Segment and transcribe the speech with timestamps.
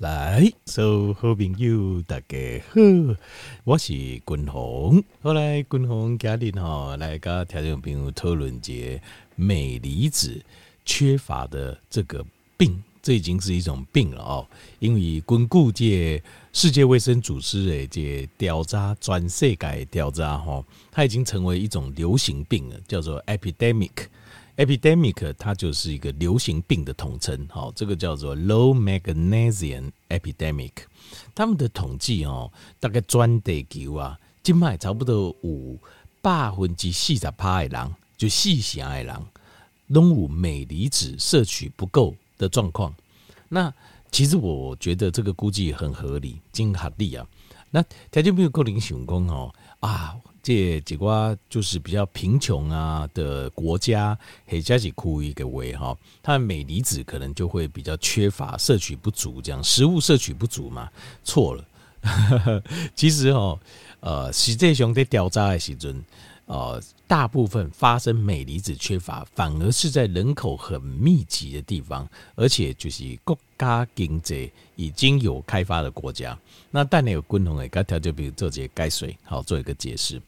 [0.00, 3.16] 来，所有好朋友大家好，
[3.64, 5.02] 我是君鸿。
[5.20, 9.00] 后来君鸿家里哈来跟听众朋友讨论这
[9.34, 10.40] 镁离子
[10.84, 12.24] 缺乏的这个
[12.56, 14.46] 病，这已经是一种病了哦。
[14.78, 16.22] 因为根据这
[16.52, 24.06] 世界卫生组织的这调查，全世界调查哈，它已经成为一种流行病了，叫做 epidemic。
[24.58, 30.72] Epidemic 它就是一个流行病的统称，好，这个叫做 low magnesium epidemic。
[31.34, 35.78] 他们的统计哦，大概专地球啊，今麦差不多有
[36.20, 39.16] 百分之四十趴的人，就四成的人，
[39.86, 42.92] 拢有镁离子摄取不够的状况。
[43.48, 43.72] 那
[44.10, 47.24] 其实我觉得这个估计很合理，真合理啊。
[47.70, 50.16] 那条件没有够零雄功哦啊。
[50.48, 60.90] 这几个就是比较贫穷啊的国家，黑加几库一个位哈，它的镁离子可能就会比较缺乏，摄取不足，这样食物摄取不足嘛？
[61.22, 61.62] 错了，
[62.96, 63.60] 其实哦，
[64.00, 66.02] 呃，实际上在调查的时阵，
[66.46, 76.38] 呃，大部分发生镁离子缺乏，反而是在人口很密集的地方，而且就是国家经济已经有开发的国家。
[76.70, 80.18] 那但你有共同的，刚才就比如做这些改水，好做一个解释。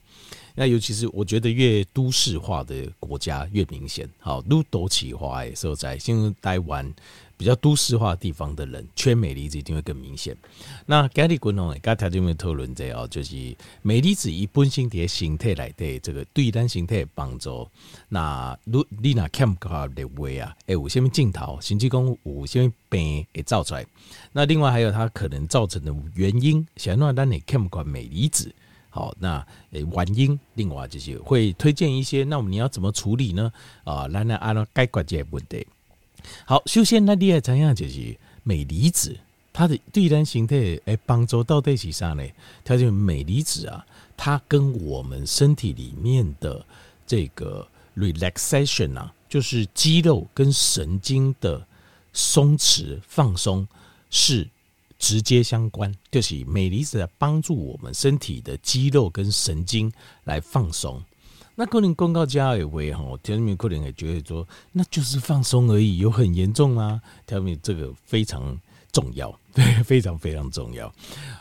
[0.54, 5.96] 那尤其是我觉得越都市化的国家越明显，好，都都市化的时候，在
[6.42, 6.92] 台湾
[7.36, 10.36] 比较都市化的地方的人缺镁离子一定会更明显。
[10.84, 17.66] 那家里观众，刚才就没讨论这哦，就是镁离子以本身的形态来对这个对单形态帮助。
[18.08, 23.86] 那如你那看不到的位啊，哎，有什么镜头，甚至讲有什么病会造出来。
[24.32, 28.52] 那另外还有它可能造成的原因，想让让你看不惯镁离子。
[28.92, 29.38] 好，那
[29.70, 33.52] 诶原因，另外就是会推荐一些，那我们你要怎么处理呢？
[33.84, 35.64] 啊，来来按照解决这些问题。
[36.44, 39.16] 好，首先那第二怎样就是镁离子，
[39.52, 42.24] 它的对单形态诶帮助到底是啥呢？
[42.64, 46.66] 它就镁离子啊，它跟我们身体里面的
[47.06, 51.64] 这个 relaxation 啊，就是肌肉跟神经的
[52.12, 53.66] 松弛放松
[54.10, 54.48] 是。
[55.00, 59.90] 直接相关，就是镁离子来帮助我们身体的肌肉跟神经
[60.24, 61.02] 来放松。
[61.56, 67.02] 那可能公告家也会哈，条明可能也觉得说，那就是放松而已，有很严重吗？
[67.26, 68.58] 条明这个非常
[68.92, 70.92] 重要， 对，非常非常重要。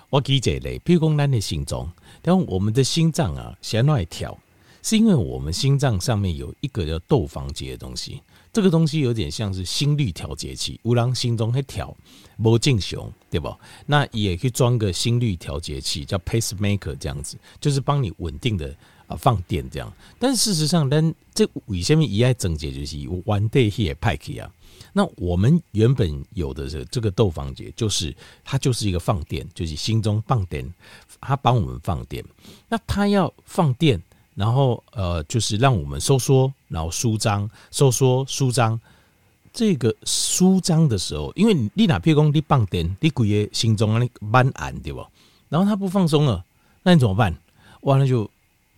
[0.10, 1.92] 我举这类，譬如讲咱的心脏，
[2.22, 4.38] 但我们的心脏啊，想要跳，
[4.82, 8.22] 是因为我们心脏上面有一个叫窦房结的东西。
[8.52, 11.96] 这个东西有点像是心率调节器，有人心中会跳，
[12.38, 13.56] 无正常，对不？
[13.86, 18.76] 那也可以装个心率调节器，叫 pacemaker，这样子，就是帮你稳定的
[19.08, 19.94] 啊放电这样。
[20.18, 22.96] 但是事实上，但这为什么一爱整节就是
[23.26, 24.52] one day here 派克啊？
[24.94, 30.68] 那我们原本有的这这个窦房结，就是它就是一个放电，就是心中放电，
[31.22, 32.26] 它帮我们放电。
[32.68, 34.02] 那它要放电。
[34.36, 38.80] 然后呃，就是让我们收缩，然后舒张，收缩舒张。
[39.52, 45.06] 这个舒张的时候，因为你哪譬如讲你放电，你鬼爷心中啊你蛮暗对不？
[45.50, 46.46] 然后它不放松了，
[46.84, 47.36] 那你怎么办？
[47.82, 48.30] 哇，那就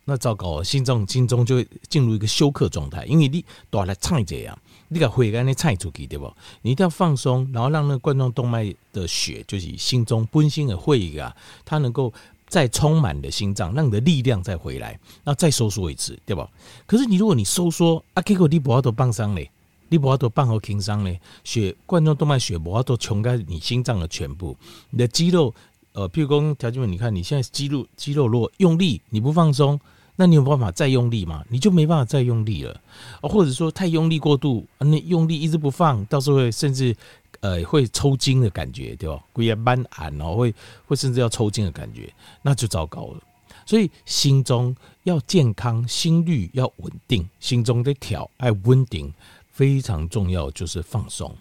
[0.05, 4.57] 那糟糕，心脏心中就会进入一个休克状态，因为你都来唱这样，
[4.87, 6.33] 你把血给你唱出去对不？
[6.61, 11.35] 你一定要放松，然后让那个冠状动脉的血，就是心中本身的血啊，
[11.65, 12.13] 它能够。
[12.51, 16.49] 再充满的心脏，让你的力量再回来，那再收缩一次，对吧？
[16.85, 19.49] 可是你如果你收缩啊，结果你不要多帮伤嘞，
[19.87, 24.57] 你不要多帮好轻伤嘞，血冠状动脉血不要多冲开你心脏的全部，
[24.89, 25.55] 你的肌肉，
[25.93, 29.79] 呃，譬如说条件们，你看你现在肌肉肌肉如果用力，你不放松，
[30.17, 31.45] 那你有办法再用力吗？
[31.47, 32.81] 你就没办法再用力了，
[33.21, 36.93] 或者说太用力过度，那用力一直不放，到时候甚至。
[37.41, 39.21] 呃，会抽筋的感觉，对吧？
[39.33, 40.53] 会蛮暗，然后会
[40.85, 43.21] 会甚至要抽筋的感觉，那就糟糕了。
[43.65, 49.13] 所以心中要健康，心率要稳定，心中的跳要稳定，
[49.51, 51.35] 非常重要，就是放松。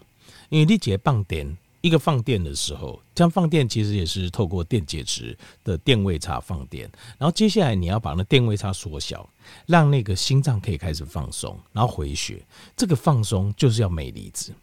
[0.49, 9.27] 因为你解放电，一个放电的时候，这样放电其实也是透过电解质的电位差放电，然后接下来你要把那电位差缩小，
[9.65, 12.43] 让那个心脏可以开始放松，然后回血。
[12.75, 14.53] 这个放松就是要镁离子。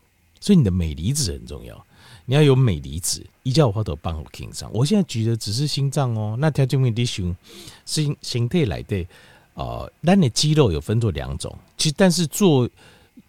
[0.41, 1.87] 所以你的镁离子很重要，
[2.27, 4.71] 你要有镁离子，一叫我都帮我听上。
[4.73, 7.35] 我现在举的只是心脏哦，那条件问题是
[7.85, 9.07] 心心态来的
[9.55, 12.69] 呃，那你肌肉有分做两种，其实但是做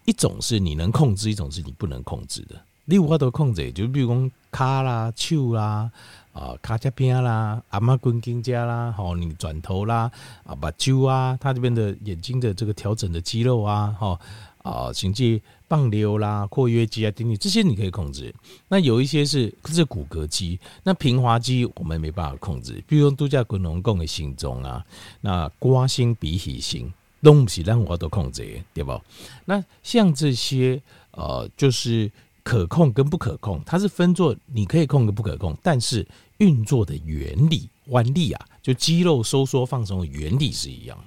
[0.04, 2.54] 一种是你能控制，一种是你不能控制的。
[2.84, 5.90] 你无法度控制，就比如讲脚啦、手啦、
[6.32, 10.10] 啊脚这边啦、阿妈滚筋家啦、好你转头啦、
[10.44, 14.18] 啊把揪啊，他这边的眼睛的这个调整的肌肉啊，哈。
[14.62, 18.30] 啊，甚至棒溜啦、括约肌啊等等，这些你可以控制。
[18.68, 22.74] 那有一些是是骨骼肌，那平滑肌我们没办法控制。
[22.86, 24.84] 比如说度假滚龙共的心中啊，
[25.22, 26.92] 那瓜心鼻息心，
[27.22, 29.00] 都不是让我都控制，对不？
[29.46, 30.78] 那像这些
[31.12, 36.06] 呃，就是可控跟不可控，它是分作你可以控跟不可控，但是
[36.38, 40.98] 运作的原理、弯力啊，就肌肉收缩放松的原理是一样。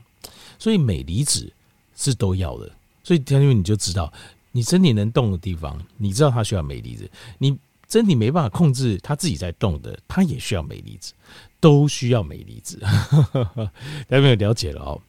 [0.60, 1.52] 所以镁离子
[1.96, 2.72] 是都要的。
[3.04, 4.14] 所以，田俊，你就知道，
[4.54, 7.06] 你身体能动的地方，你知道它需要镁离子；
[7.38, 7.58] 你
[7.90, 11.14] 身体没办法控制它自己在动的，它也需要镁离子，
[11.60, 12.80] 都需要镁离子。
[12.80, 15.02] 大家没有了解了哦。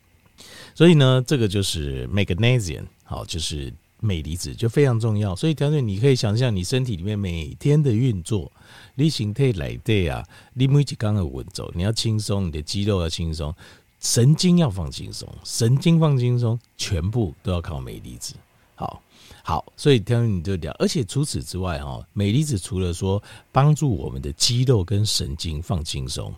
[0.74, 3.72] 所以呢，这个就是 magnesium，好，就是
[4.04, 5.34] 镁离子就非常重要。
[5.34, 8.52] 所以，田俊，你可以想象你身体里面每天的运作，
[8.94, 13.54] 你形态来对啊，你每几刚的稳走，你要轻松，你的肌肉要轻松。
[14.00, 18.34] 神经要放轻松，神经放轻松，全部都要靠镁离子。
[18.74, 19.00] 好，
[19.42, 20.70] 好，所以听你就聊。
[20.78, 26.34] 而且除此之外，哈，镁离子除了说帮助我们的肌肉跟神经放轻松，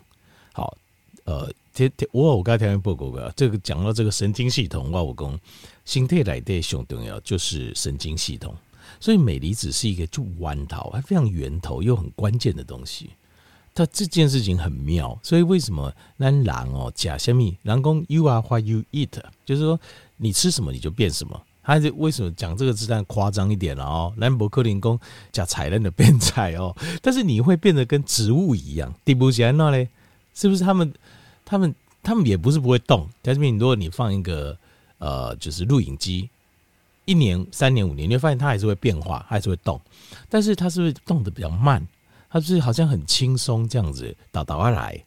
[0.52, 0.78] 好，
[1.24, 1.50] 呃，
[2.12, 5.38] 我我刚才听报告过，这个讲到这个神经系统，我我讲，
[5.84, 8.54] 心态来的最重要就是神经系统。
[8.98, 13.10] 所以镁离子是一个就弯头，还非常源头又很关键的东西。
[13.74, 19.10] 它这件事情很妙，所以为什么那狼哦假虾米狼公 you are what you eat，
[19.44, 19.78] 就是说
[20.16, 21.38] 你吃什么你就变什么。
[21.62, 22.86] 他是为什么讲这个字？
[22.86, 24.14] 但夸张一点了哦。
[24.16, 24.98] 兰博克林公
[25.32, 28.94] 假彩蛋的变菜哦，但是你会变得跟植物一样。
[29.04, 29.88] 第不起来那嘞，
[30.32, 30.90] 是不是他们
[31.46, 33.08] 他们他们也不是不会动？
[33.22, 34.54] 但是如果你放一个
[34.98, 36.28] 呃就是录影机，
[37.06, 39.80] 一年、三年、五年，你会发现它还是会变化，还是会动，
[40.28, 41.86] 但是它是不是动的比较慢？
[42.28, 45.02] 它是好像很轻松这样子倒倒下来，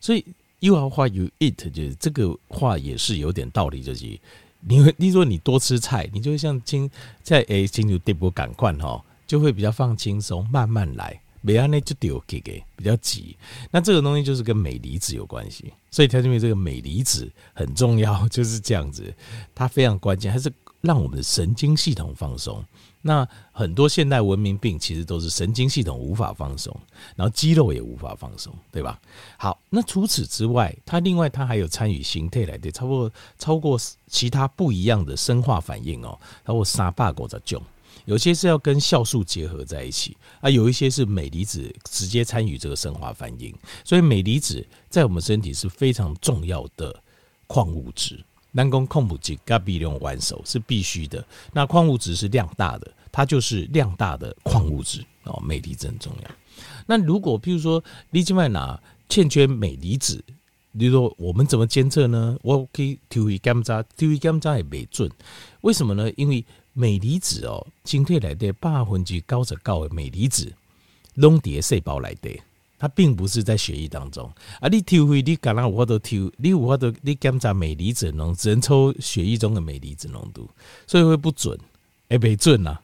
[0.00, 0.22] 所以
[0.58, 4.04] you are what you eat 就是这个话也是有点道理，就是
[4.60, 6.90] 你会，例如说你多吃菜，你就会像轻
[7.22, 13.36] 在诶进入这波感官哈，就会比较放轻松，慢慢来，别让那就丢给给比较急。
[13.70, 19.14] 那这个东西就是跟镁离子有关系，所以条件为这个镁离子很重要，就是这样子，
[19.54, 22.64] 它非常关键，它是让我们的神经系统放松。
[23.06, 26.74] 那很多现代文明病其实都是神经系统无法放松，
[27.14, 28.98] 然后肌肉也无法放松，对吧？
[29.36, 37.62] 好，那除此之外，它另外它还有参与形态来的，超过超过其他不一样的生化反应哦，包括三百多种，
[38.04, 43.54] 有些是要跟酵素结合在一起啊，有一些是镁离子直接参与这个生化反应，
[43.84, 46.94] 所以镁离子在我们身体是非常重要的
[47.46, 48.22] 矿物质。
[48.52, 51.26] 人工矿物质跟比用完手是必须的。
[51.52, 56.30] 那矿物质是量大的，它就是量大的矿物质哦，镁离子很重要。
[56.86, 60.22] 那如果譬如说你今晚拿欠缺镁离子，
[60.78, 62.36] 比如说我们怎么监测呢？
[62.42, 65.10] 我可以 TVE 检查，TVE 检查也没准。
[65.62, 66.08] 为什么呢？
[66.16, 66.44] 因为
[66.74, 70.52] 镁离子哦，进退来的百分之九十九的镁离子
[71.14, 72.30] 拢伫细胞来的。
[72.76, 74.30] 它并不是在血液当中
[74.60, 74.68] 啊！
[74.68, 80.50] 你抽血，你敢让我都抽，你我都你检查镁离子浓，只能抽血液中的镁离子浓度，
[80.86, 81.58] 所以会不准，
[82.08, 82.76] 哎，不准呐！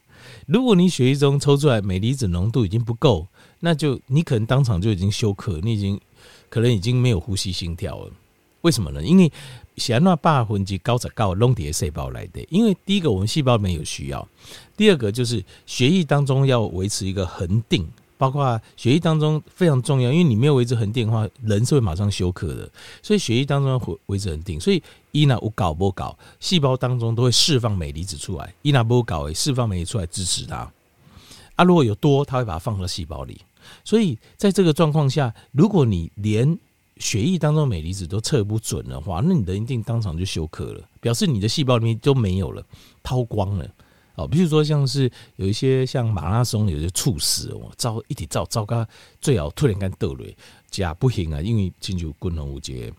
[0.46, 3.26] 如果你血液中抽出来镁离子浓度已经不够，
[3.58, 6.00] 那就你可能当场就已经休克，你已经
[6.48, 8.10] 可能已经没有呼吸心跳了。
[8.62, 9.02] 为什么呢？
[9.02, 9.30] 因为
[9.80, 14.28] 血那百分之九十九拢伫细胞来的，因为第一个我们细胞没有需要，
[14.76, 17.88] 第二个就是血液当中要维持一个恒定。
[18.18, 22.70] 包括血液当中非常重要，因为你没有维持恒定的话，人是会马上休克的。
[23.02, 30.70] 所以血液当中要维持恒定，所以伊那无搞不搞，细胞当中都会释放镁离子出来，伊那不搞诶，释放镁离子出来支持它。
[31.56, 33.40] 啊，如果有多，它会把它放到细胞里。
[33.84, 36.58] 所以在这个状况下，如果你连
[37.00, 42.64] 血液当中镁离子都测不准的话，那你的一定当场就休克了，表示你的细胞里面都没有了，
[43.02, 43.68] 掏光了。
[44.16, 48.86] 哦，比如说像是有一些像马拉松，有些猝死哦，糟一体糟糟糕，
[49.20, 50.26] 最好突然间倒了，
[50.70, 52.92] 假不行啊，因为进入功能无节，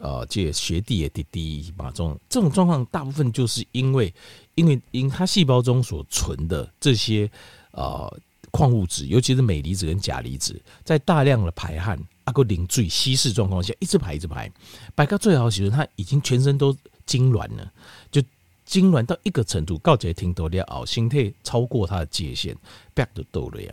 [0.00, 4.12] 呃，这学弟也滴滴马中这种状况，大部分就是因为
[4.56, 7.30] 因为因他细胞中所存的这些
[7.70, 8.12] 呃
[8.50, 11.96] 矿物质，尤其是镁离子跟钾离子，在大量的排汗、
[12.26, 14.48] 阿个零最稀释状况下，一直排一直排，
[14.94, 16.72] 排到最好时候，他已经全身都
[17.06, 17.72] 痉挛了，
[18.12, 18.22] 就。
[18.68, 22.52] 痉挛到一个程度，告诫听多了哦，心态超过它的界限
[22.96, 23.72] ，back 都抖了呀。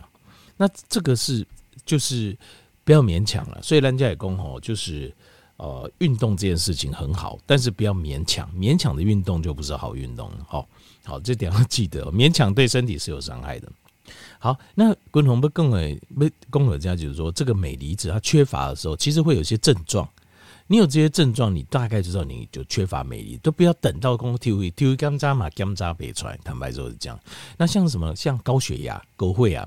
[0.56, 1.44] 那这个是
[1.84, 2.38] 就是
[2.84, 3.60] 不要勉强了。
[3.60, 5.12] 所以人家也讲吼，就是
[5.56, 10.46] 呃，运动这件事情很好，但是不要勉强，勉强的运动就不是好运动了。
[10.48, 10.68] 好，
[11.02, 13.68] 好，这点要记得，勉强对身体是有伤害的。
[14.44, 20.06] 好，那滚红不更为不公有这样，就是说这个镁离子它缺乏的时候，其实会有一些症状。
[20.66, 26.38] 你有这些症状，你大概知道你就缺乏镁离，都不要等到公 T V T V 干渣嘛干渣别出来。
[26.44, 27.18] 坦白说是这样。
[27.56, 29.66] 那像什么像高血压、高会啊，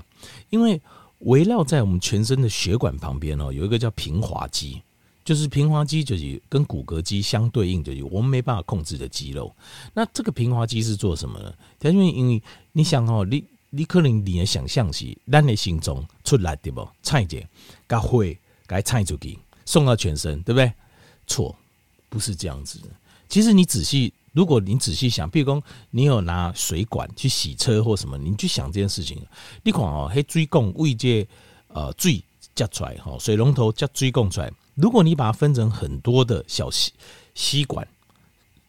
[0.50, 0.80] 因为
[1.22, 4.80] 围绕在我们全身的血管旁边哦，有一个叫平滑肌，
[5.24, 9.52] 就是平滑肌就是跟骨骼肌相对应，就是我们没办法控制的肌肉。
[9.92, 11.52] 那这个平滑肌是做什么呢？
[11.80, 16.88] 因为因为你想哦，你你可能你的想象是咱的心中出来对不？
[17.02, 17.46] 菜姐，
[17.86, 20.72] 把血给菜出去，送到全身，对不对？
[21.26, 21.54] 错，
[22.08, 22.88] 不是这样子的。
[23.28, 29.20] 其实你仔细，如果你仔细想，比如说你有拿水管去洗车或什么，你去想这件事情，
[29.62, 31.28] 你看哦，黑水管为这
[31.68, 34.50] 呃水接出来哈，水龙头接水供出来。
[34.74, 36.92] 如果你把它分成很多的小吸
[37.34, 37.86] 吸管，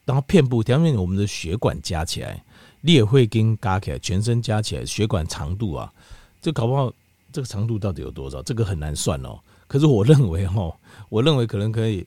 [0.04, 2.44] 然后遍布，条面我们的血管加起来，
[2.80, 5.92] 你也会跟加起来，全身加起来血管长度啊，
[6.40, 6.92] 这搞不好
[7.32, 8.42] 这个长度到底有多少？
[8.42, 9.38] 这个很难算哦。
[9.66, 10.72] 可是我认为哈，
[11.08, 12.06] 我认为可能可以。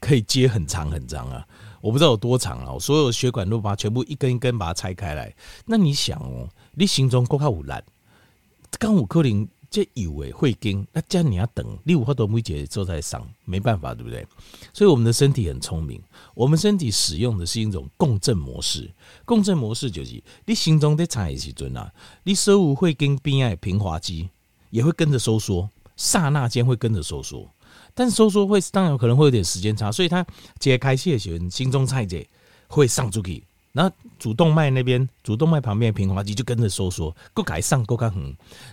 [0.00, 1.44] 可以接很长很长啊，
[1.80, 2.78] 我不知道有多长啊。
[2.78, 5.34] 所有血管都把它全部一根一根把它拆开来。
[5.64, 7.82] 那你想哦，你心中够卡有烂，
[8.78, 14.26] 刚五克林这有诶会跟，那这样你要等六花多每节之后再上，没办法，对不对？
[14.72, 16.02] 所以我们的身体很聪明，
[16.34, 18.90] 我们身体使用的是一种共振模式。
[19.24, 24.28] 共振模式就是你心中在插一时阵啊，你所有会跟边爱平滑肌
[24.70, 27.48] 也会跟着收缩，刹那间会跟着收缩。
[27.94, 30.24] 但收缩会当然可能会有点时间差，所以它
[30.58, 32.16] 解开气的时候，心中菜者
[32.68, 33.44] 会上出去，
[33.78, 38.24] 然后主动脉那边，主动脉旁边的平滑肌就跟着收缩，够改上够看横，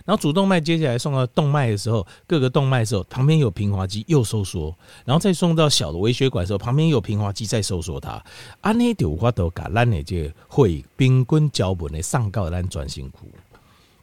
[0.04, 8.20] 然后主动脉接下来送到动脉的时候，各个动脉的时候旁边有平滑肌又收缩，然后再送到小的微血管的时候，旁边有平滑肌再收缩它，
[8.60, 13.28] 啊，那就我都把咱的这会冰棍脚本的上告咱专心苦。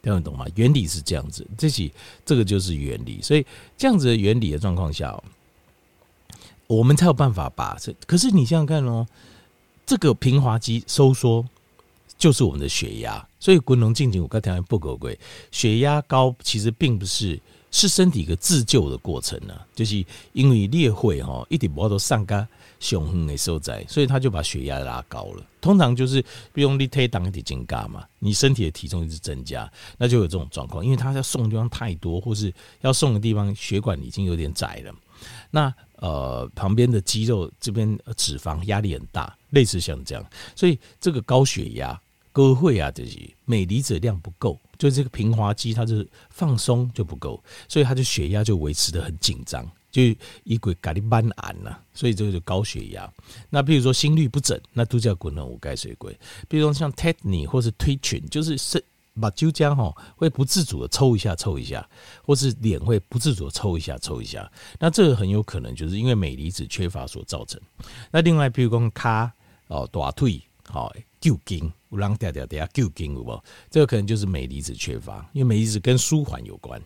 [0.00, 0.46] 听得懂吗？
[0.54, 1.92] 原理是这样子，这起
[2.24, 3.44] 这个就是原理，所以
[3.76, 5.22] 这样子的原理的状况下，
[6.66, 7.94] 我们才有办法把这。
[8.06, 9.06] 可是你想想看哦，
[9.86, 11.44] 这个平滑肌收缩
[12.16, 15.18] 就是我们的血压，所以滚龙进行我刚才不够贵，
[15.50, 17.40] 血压高其实并不是。
[17.76, 22.46] 是身体一个自救的过程呢、啊，就是因为裂会哈，一点不都上肝
[22.78, 25.42] 胸横的受灾，所以他就把血压拉高了。
[25.60, 30.84] 通常就是不用力推挡一点增加嘛，你身体的体重一直增加，那就有这种状况。
[30.84, 34.94] 因为他要送的地方太多，或是要送的地方血管已经有点窄了，
[35.50, 40.22] 那呃旁边的肌肉这边脂肪压力很大，类似像这样，
[40.54, 41.98] 所以这个高血压。
[42.32, 50.02] 高血压这些镁离子量不够，就这个平滑肌它就是放松就不够，所以它的血压就维持得很紧张，就
[50.42, 53.08] 一鬼咖喱斑癌呐，所以这个就高血压。
[53.48, 56.18] 那比如说心律不整，那都叫滚轮五钙水鬼。
[56.48, 58.84] 比如说像 tetany 或是推群，就是是
[59.20, 61.88] 把揪浆哈会不自主的抽一下抽一下，
[62.24, 67.60] 或是脸会不自主的抽一下抽一下，那这个很有可能就是因为镁离子缺乏所造成。
[68.10, 69.32] 那另外比如说咖
[69.74, 71.70] 哦大腿好旧筋。
[71.90, 73.40] 不让掉掉掉旧筋，不？
[73.70, 76.82] 这个可能就是镁离子缺乏，因为镁离子跟舒缓有关。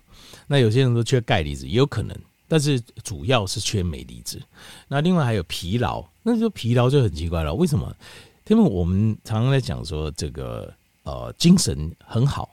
[0.47, 2.15] 那有些人都缺钙离子，也有可能，
[2.47, 4.39] 但是主要是缺镁离子。
[4.87, 7.91] 那另外还有疲劳，那就疲劳就很奇怪了，为什么？
[8.49, 10.71] 因为我们常常在讲说这个
[11.05, 12.51] 呃精神很好，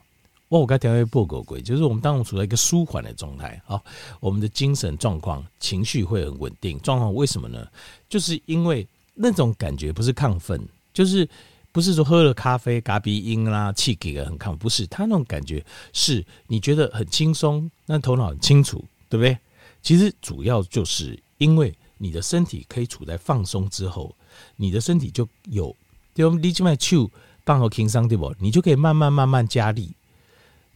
[0.47, 3.81] 哇，我刚才调报告过，就是我们当我处在一个舒缓的状态啊，
[4.21, 6.79] 我们的精神状况、情绪会很稳定。
[6.79, 7.67] 状况为什么呢？
[8.07, 10.61] 就是因为那种感觉不是亢奋，
[10.93, 11.27] 就是。
[11.75, 18.77] 不是说喝了咖啡嘎鼻音啦，气给的很亢，不是他那种感觉，是你觉得很轻松，那头脑很清楚，
[19.09, 19.37] 对不对？
[19.81, 24.15] 其实主要就是因为你的身体可以处在放松之后，
[24.55, 25.75] 你的身体就有
[26.13, 27.11] 就你这边手
[27.43, 28.33] 放好轻松对不？
[28.39, 29.91] 你就可以慢慢慢慢加力，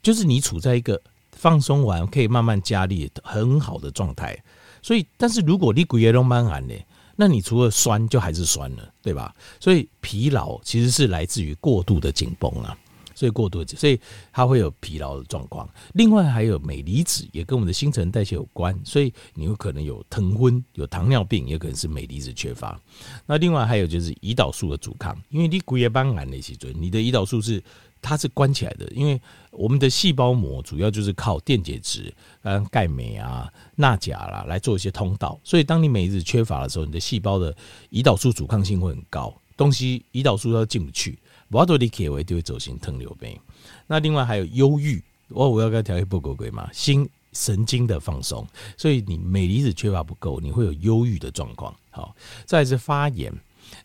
[0.03, 4.37] 就是你处在一个放松完可以慢慢加力很好的状态。
[4.81, 6.75] 所以，但是如果你鬼也都蛮寒的。
[7.21, 9.35] 那你除了酸，就还是酸了，对吧？
[9.59, 12.77] 所以疲劳其实是来自于过度的紧绷啊，
[13.13, 13.99] 所以过度，所以
[14.31, 15.69] 它会有疲劳的状况。
[15.95, 22.79] 另外还有镁离子也跟我们的新陈代谢有关，所以你有可能有疼昏、有糖尿病，也可能是镁离子缺乏。
[23.25, 27.61] 那另外还有就是胰岛素的阻抗，因为你骨叶斑癌那些准，你的胰岛素是。
[28.01, 32.13] 它是关起来的，因为我们的细胞膜主要就是靠电解质、
[32.43, 37.55] 嗯钙镁啊、钠钾啦来做一些通道，所以当你镁离子缺乏的时候，你的细胞的
[37.91, 43.37] 胰岛素阻抗性会很高，东西胰岛素都进不去，瓦多里铁维就会走形糖尿病。
[43.87, 51.75] 那另外还有忧郁，我我要跟调一波狗鬼嘛，心神经的放松，所以你镁离子缺乏不够，你会有忧郁的状况。
[51.91, 52.15] 好，
[52.45, 53.33] 再来是发炎。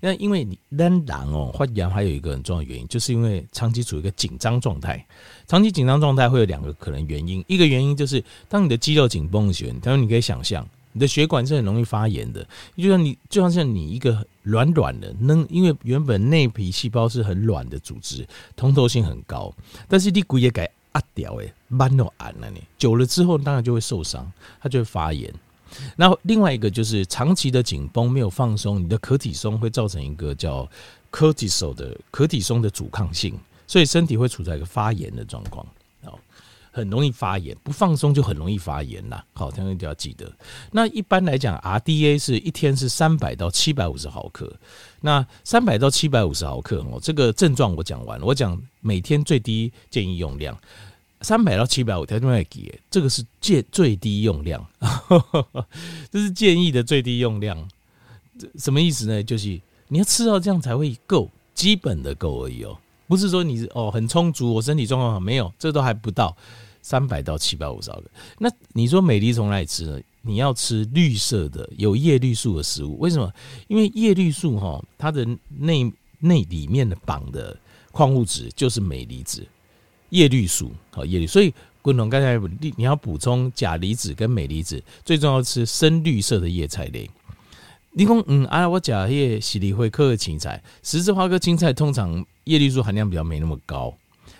[0.01, 5.05] 那因为你仍然哦，发炎还有一个很重要的原因，就是因为长期处于一个紧张状态。
[5.47, 12.47] 长期紧张状态会有两个可能原因，一个原因就是当你的肌肉紧绷的时候，当然你可以想象你的血管是很容易发炎的。
[12.77, 18.27] 就像你，就像像你一个软软的，能因为原本内皮细胞是很软的组织，
[18.57, 19.53] 通透性很高，
[19.89, 25.33] 但是你骨也改压掉，诶，慢都按了呢，久了之后当然就会受伤，它就会发炎。
[25.97, 30.69] 那另外一个就是长期的紧绷没有放松，你的可体松会造成一个叫
[31.11, 35.67] cortisol 的可体松的阻抗性，所以身体会处在一个发炎的状况，
[36.03, 36.19] 哦，
[36.71, 39.23] 很容易发炎，不放松就很容易发炎呐。
[39.33, 40.31] 好，大家一定要记得。
[40.73, 44.53] 那一般来讲，RDA 是一天是三百到七百五十毫克。
[45.01, 50.59] 那三百到七百五十毫克哦，这个症状我讲完，我讲每天最低建议用量。
[51.25, 54.65] 三百到七百五条另外给，这个是建最低用量，
[56.13, 57.69] 这是建议的最低用量。
[58.59, 59.23] 什么意思呢？
[59.23, 62.77] 就是你要吃到这样才会够，基本的够而已哦，
[63.07, 66.37] 不是说你哦很充足，我身体状况好，没有，这都还不到
[66.83, 68.05] 三百到七百五十毫克。
[68.39, 69.99] 那你说美丽从哪里吃呢？
[70.23, 73.33] 你要吃绿色的有叶绿素的食物，为什么？
[73.69, 77.57] 因为叶绿素哈，它的内内里面的绑的
[77.93, 79.47] 矿物质就是镁离子。
[80.15, 81.53] 叶绿素，好叶绿，所以
[81.83, 87.11] 滚龙刚才你你要补充钾离子跟镁离子，最重要吃深绿色的叶菜类。
[87.91, 93.93] 你讲嗯啊，我讲叶喜力会科的青菜，十字花科青菜通常叶绿素含量比较没那么高，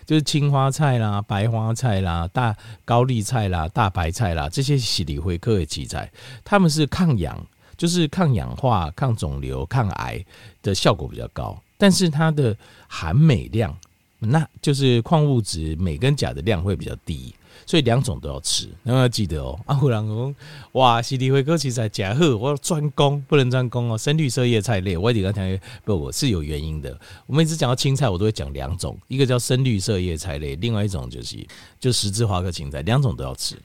[0.05, 2.55] 就是青花菜啦、白花菜啦、大
[2.85, 6.09] 高丽菜啦、大白菜啦这些喜力会科的青菜，
[6.45, 10.25] 它们是抗氧，就是抗氧化、抗肿瘤、抗癌
[10.63, 12.55] 的效果比较高，但是它的
[12.87, 13.77] 含镁量。
[14.25, 17.33] 那就是矿物质镁跟钾的量会比较低，
[17.65, 18.67] 所以两种都要吃。
[18.83, 20.35] 然后要记得哦，阿虎老公，
[20.73, 23.97] 哇，西地辉哥其实在假贺，我要专攻，不能专攻哦。
[23.97, 26.99] 深绿色叶菜类，我也得刚才不，我是有原因的。
[27.27, 31.37] 我们一直讲到青菜，我都会讲两种，一个叫深绿色叶菜类，另外一种就是
[31.79, 33.55] 就十字花科青菜，两种都要吃。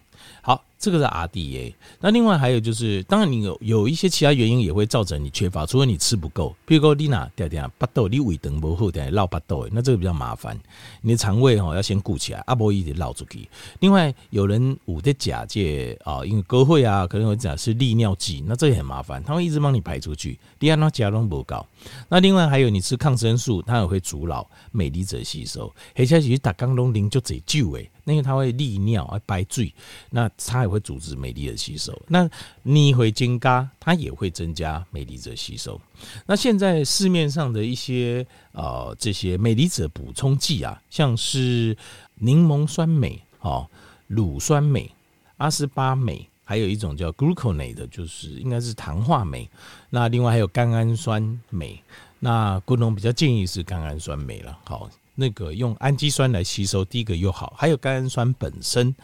[0.80, 10.58] 这个是 RDA，那另外还有就是，当然你有有一些其他原因也会造成你缺乏，除非你吃不够，比如说你哪点点巴豆，你胃肠不好点绕巴豆，那这个比较麻烦，
[11.02, 13.46] 你的肠胃吼要先顾起来，阿波一直绕出去。
[13.80, 21.66] 另外有人捂的假借啊，因为沟会啊，可能会讲是利尿剂，那这也很麻烦，它会一直帮你排出去，第二呢甲龙不高。
[22.08, 27.90] 那另外还有你吃抗生素，它也会阻挠镁离子吸收，而且是打钢龙磷就最久诶。
[28.06, 29.72] 因为它会利尿，会排水，
[30.10, 32.00] 那它会阻止镁离子吸收。
[32.06, 32.30] 那
[32.62, 35.80] 你会增加，它也会增加镁离子吸收。
[36.26, 41.76] 那现在市面上的一些呃这些镁离子补充剂啊，像是
[42.14, 43.68] 柠檬酸镁、哦
[44.06, 44.90] 乳酸镁、
[45.36, 49.48] 阿斯巴镁，还有一种叫 gluconate 的，就是应该是糖化镁。
[49.90, 51.80] 那另外还有甘氨酸镁，
[52.18, 54.90] 那古农比较建议是甘氨酸镁了，好。
[55.20, 58.94] 那个用氨基酸来吸收，第一个又好，还有甘氨酸本身，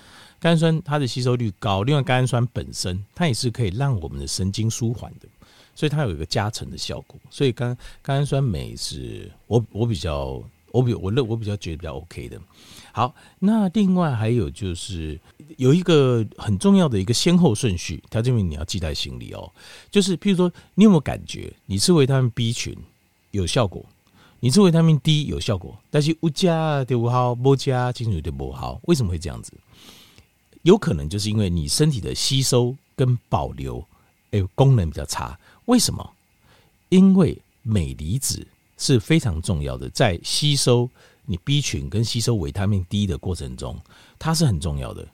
[0.40, 5.28] 甘氨酸它的吸收率高，另外甘氨酸本身它也是可以让我们的神经舒缓的，
[5.74, 7.20] 所以它有一个加成的效果。
[7.28, 12.40] 所以甘甘氨酸镁是我我比较我比我认我比较觉得比较 OK 的。
[12.92, 15.20] 好，那另外还有就是
[15.58, 19.52] 有一个很重要的一个先后顺序，条件名你要记在心里哦。
[19.90, 22.74] 就是譬如说，你有没有感觉你吃维他命 B 群
[23.32, 23.84] 有效果？
[24.46, 28.78] 你吃维他命 D 有效果，但是有加就不好，没加进去就不好。
[28.84, 29.52] 为什么会这样子？
[30.62, 33.84] 有可能就是因为你身体的吸收跟保留，
[34.30, 35.36] 哎，功能比较差。
[35.64, 36.12] 为什么？
[36.90, 38.46] 因为镁离子
[38.78, 40.88] 是非常重要的，在吸收
[41.24, 43.76] 你 B 群跟吸收维他命 D 的过程中，
[44.16, 45.04] 它是很重要的。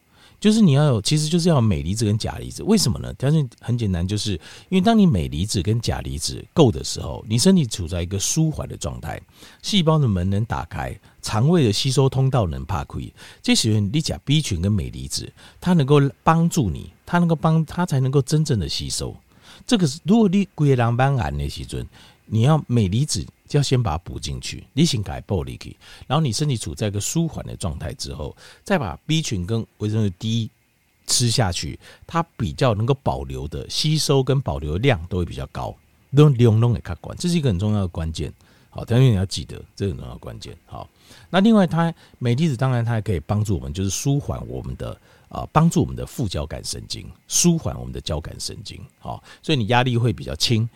[0.43, 2.65] 就是你要有，其实就是要镁离子跟钾离子。
[2.65, 3.15] 为什么呢？
[3.15, 4.33] 条件很简单，就是
[4.71, 9.23] 因为当你镁离子跟钾离子够的时候，你身体处在一个舒缓的状态，
[9.63, 12.99] 细胞的门能打开，肠胃的吸收通道能打开。
[13.41, 19.17] 这时候你钾 B 群跟镁离子，它能够帮助你，它能够帮它才能够真正的吸收。
[19.65, 21.87] 这个是如果你龟狼斑胺的时阵，
[22.27, 23.27] 你要镁离子。
[23.49, 30.49] 就要先把它补进去，你先改暴力去，然后你身体处在一个舒缓的状态之后，再把 B 群跟维生素 D
[31.07, 35.77] 吃下去，它比较能够保留的吸收跟保留量都会比较高，
[36.17, 38.33] 都量都给卡关，这是一个很重要的关键。
[38.71, 40.57] 好，但是你要记得，这个很重要的关键。
[40.65, 40.89] 好，
[41.29, 48.81] 那另外它镁离子当然它还可以帮助我们，就是舒缓我们的啊，帮助我们的副交感神经，舒缓我们的交感神经。
[48.99, 50.67] 好，所以你压力会比较轻，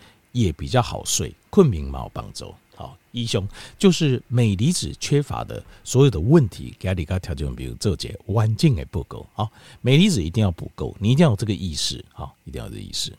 [0.41, 2.53] 也比较好睡，困眠毛帮助。
[2.75, 3.47] 好，医生
[3.79, 9.49] 就是镁离子缺乏的所有的问题，给你个条件，比如这节环境也不够，好，
[9.81, 13.11] 镁离子一定要补够，你一定要有这个意识，好，一定要有这个意识。